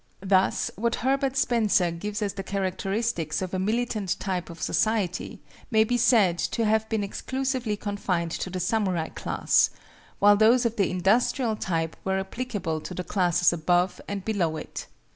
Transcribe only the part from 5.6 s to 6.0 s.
may be